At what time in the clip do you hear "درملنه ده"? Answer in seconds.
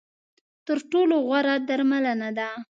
1.67-2.49